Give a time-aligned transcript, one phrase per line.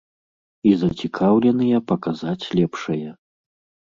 [0.69, 3.09] І зацікаўленыя паказаць лепшае.